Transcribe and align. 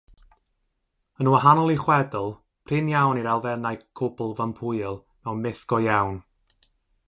Yn 1.23 1.29
wahanol 1.33 1.73
i 1.73 1.75
chwedl, 1.83 2.31
prin 2.71 2.89
iawn 2.95 3.21
yw'r 3.21 3.31
elfennau 3.35 3.79
cwbl 4.01 4.35
fympwyol 4.41 5.01
mewn 5.03 5.45
myth 5.45 5.65
go 5.75 5.83
iawn. 5.89 6.23